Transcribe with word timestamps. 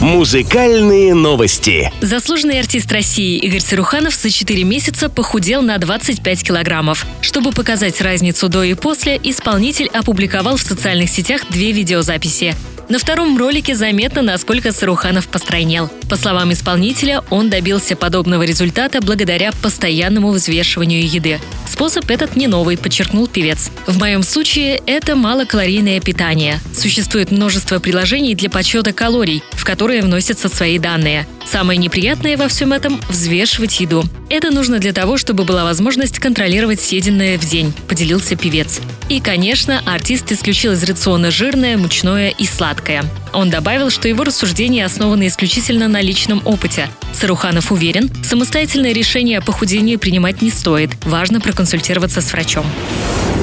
Музыкальные 0.00 1.14
новости. 1.14 1.92
Заслуженный 2.00 2.58
артист 2.58 2.90
России 2.90 3.38
Игорь 3.38 3.60
Саруханов 3.60 4.14
за 4.14 4.30
4 4.30 4.64
месяца 4.64 5.08
похудел 5.08 5.62
на 5.62 5.78
25 5.78 6.42
килограммов. 6.42 7.06
Чтобы 7.20 7.52
показать 7.52 8.00
разницу 8.00 8.48
до 8.48 8.62
и 8.62 8.74
после, 8.74 9.20
исполнитель 9.22 9.88
опубликовал 9.88 10.56
в 10.56 10.62
социальных 10.62 11.10
сетях 11.10 11.42
две 11.50 11.72
видеозаписи. 11.72 12.56
На 12.88 12.98
втором 12.98 13.38
ролике 13.38 13.74
заметно, 13.74 14.22
насколько 14.22 14.72
Саруханов 14.72 15.28
постройнел. 15.28 15.88
По 16.10 16.16
словам 16.16 16.52
исполнителя, 16.52 17.22
он 17.30 17.48
добился 17.48 17.96
подобного 17.96 18.42
результата 18.42 19.00
благодаря 19.00 19.52
постоянному 19.62 20.30
взвешиванию 20.30 21.08
еды. 21.08 21.40
Способ 21.72 22.10
этот 22.10 22.36
не 22.36 22.48
новый, 22.48 22.76
подчеркнул 22.76 23.26
певец. 23.26 23.70
В 23.86 23.98
моем 23.98 24.22
случае 24.22 24.82
это 24.84 25.16
малокалорийное 25.16 26.00
питание. 26.00 26.60
Существует 26.76 27.30
множество 27.30 27.78
приложений 27.78 28.34
для 28.34 28.50
подсчета 28.50 28.92
калорий, 28.92 29.42
в 29.52 29.64
которые 29.64 30.02
вносятся 30.02 30.50
свои 30.50 30.78
данные. 30.78 31.26
Самое 31.52 31.78
неприятное 31.78 32.38
во 32.38 32.48
всем 32.48 32.72
этом– 32.72 32.98
взвешивать 33.10 33.78
еду. 33.78 34.04
Это 34.30 34.50
нужно 34.50 34.78
для 34.78 34.94
того, 34.94 35.18
чтобы 35.18 35.44
была 35.44 35.64
возможность 35.64 36.18
контролировать 36.18 36.80
съеденное 36.80 37.36
в 37.36 37.44
день, 37.44 37.74
поделился 37.88 38.36
певец. 38.36 38.80
И, 39.10 39.20
конечно, 39.20 39.82
артист 39.84 40.32
исключил 40.32 40.72
из 40.72 40.82
рациона 40.82 41.30
жирное, 41.30 41.76
мучное 41.76 42.30
и 42.30 42.46
сладкое. 42.46 43.04
Он 43.34 43.50
добавил, 43.50 43.90
что 43.90 44.08
его 44.08 44.24
рассуждения 44.24 44.86
основаны 44.86 45.26
исключительно 45.26 45.88
на 45.88 46.00
личном 46.00 46.40
опыте. 46.46 46.88
Саруханов 47.12 47.70
уверен, 47.70 48.10
самостоятельное 48.24 48.94
решение 48.94 49.36
о 49.36 49.42
похудении 49.42 49.96
принимать 49.96 50.40
не 50.40 50.48
стоит. 50.48 50.92
Важно 51.04 51.38
проконсультироваться 51.38 52.22
с 52.22 52.32
врачом. 52.32 52.64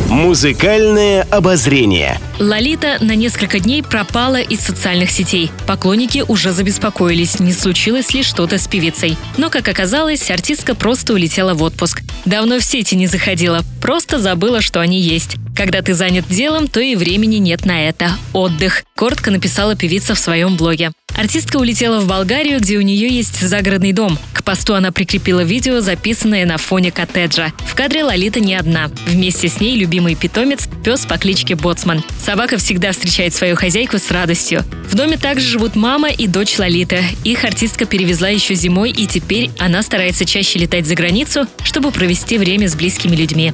Музыкальное 0.10 1.28
обозрение. 1.30 2.20
Лолита 2.40 2.98
на 3.02 3.16
несколько 3.16 3.60
дней 3.60 3.84
пропала 3.84 4.40
из 4.40 4.62
социальных 4.62 5.12
сетей. 5.12 5.52
Поклонники 5.68 6.24
уже 6.26 6.54
забеспокоились, 6.54 7.42
не 7.42 7.52
случилось 7.52 8.14
ли 8.14 8.24
что-то 8.24 8.58
с 8.58 8.66
певицей. 8.68 9.18
Но, 9.38 9.50
как 9.50 9.68
оказалось, 9.68 10.32
артистка 10.32 10.74
просто 10.74 11.14
улетела 11.14 11.54
в 11.54 11.62
отпуск. 11.62 12.02
Давно 12.24 12.60
в 12.60 12.64
сети 12.64 12.96
не 12.96 13.08
заходила, 13.08 13.62
просто 13.82 14.20
забыла, 14.20 14.62
что 14.62 14.80
они 14.80 15.02
есть. 15.02 15.36
Когда 15.54 15.82
ты 15.82 15.94
занят 15.94 16.26
делом, 16.30 16.70
то 16.70 16.80
и 16.80 16.96
времени 16.96 17.36
нет 17.36 17.66
на 17.66 17.86
это. 17.86 18.12
Отдых. 18.32 18.84
Коротко 18.96 19.32
написала 19.32 19.76
певица 19.76 20.16
в 20.16 20.20
своем 20.20 20.56
блоге. 20.56 20.92
Артистка 21.20 21.58
улетела 21.58 22.00
в 22.00 22.08
Болгарию, 22.08 22.62
где 22.62 22.78
у 22.78 22.82
нее 22.82 23.10
есть 23.10 23.42
загородный 23.42 23.92
дом. 23.92 24.18
К 24.32 24.42
посту 24.42 24.74
она 24.74 24.94
прикрепила 24.94 25.42
видео, 25.42 25.82
записанное 25.82 26.46
на 26.46 26.58
фоне 26.58 26.94
коттеджа. 26.94 27.52
В 27.68 27.76
кадре 27.76 28.06
Лолита 28.06 28.40
не 28.40 28.56
одна. 28.56 28.90
Вместе 29.06 29.50
с 29.50 29.60
ней 29.60 29.78
любимый 29.78 30.16
питомец– 30.16 30.70
пес 30.86 31.06
по 31.06 31.18
кличке 31.18 31.56
Боцман. 31.56 32.06
Собака 32.26 32.58
всегда 32.58 32.94
встречает 32.94 33.34
свою 33.34 33.58
хозяйку 33.58 34.00
с 34.00 34.10
радостью. 34.12 34.64
В 34.90 34.96
доме 34.96 35.18
также 35.18 35.46
живут 35.46 35.76
мама 35.76 36.08
и 36.08 36.26
дочь 36.26 36.58
Лолита. 36.58 37.02
Их 37.26 37.44
артистка 37.44 37.84
перевезла 37.84 38.30
еще 38.30 38.56
зимой, 38.56 38.90
и 38.90 39.06
теперь 39.06 39.52
она 39.60 39.84
старается 39.84 40.24
чаще 40.24 40.58
летать 40.58 40.88
за 40.88 40.96
границу, 40.96 41.48
чтобы 41.64 41.92
провести 41.92 42.38
время 42.38 42.70
с 42.70 42.76
близкими 42.76 43.18
людьми. 43.18 43.54